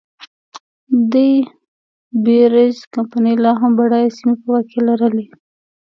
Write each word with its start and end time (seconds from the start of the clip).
ډي 1.11 1.31
بیرز 2.23 2.77
کمپنۍ 2.95 3.35
لا 3.43 3.51
هم 3.61 3.71
بډایه 3.77 4.11
سیمې 4.17 4.35
په 4.41 4.47
واک 4.51 4.65
کې 4.71 4.79
لرلې. 4.87 5.25